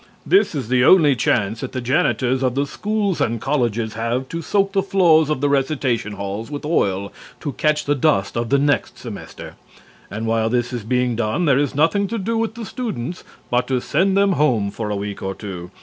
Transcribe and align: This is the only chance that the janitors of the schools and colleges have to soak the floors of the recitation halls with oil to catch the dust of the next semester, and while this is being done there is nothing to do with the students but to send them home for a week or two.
This 0.25 0.55
is 0.55 0.67
the 0.67 0.83
only 0.83 1.15
chance 1.15 1.59
that 1.61 1.73
the 1.73 1.79
janitors 1.79 2.41
of 2.41 2.55
the 2.55 2.65
schools 2.65 3.21
and 3.21 3.39
colleges 3.39 3.93
have 3.93 4.27
to 4.29 4.41
soak 4.41 4.71
the 4.73 4.81
floors 4.81 5.29
of 5.29 5.41
the 5.41 5.47
recitation 5.47 6.13
halls 6.13 6.49
with 6.49 6.65
oil 6.65 7.13
to 7.39 7.51
catch 7.51 7.85
the 7.85 7.93
dust 7.93 8.35
of 8.35 8.49
the 8.49 8.57
next 8.57 8.97
semester, 8.97 9.53
and 10.09 10.25
while 10.25 10.49
this 10.49 10.73
is 10.73 10.83
being 10.83 11.15
done 11.15 11.45
there 11.45 11.59
is 11.59 11.75
nothing 11.75 12.07
to 12.07 12.17
do 12.17 12.35
with 12.35 12.55
the 12.55 12.65
students 12.65 13.23
but 13.51 13.67
to 13.67 13.79
send 13.79 14.17
them 14.17 14.31
home 14.31 14.71
for 14.71 14.89
a 14.89 14.95
week 14.95 15.21
or 15.21 15.35
two. 15.35 15.69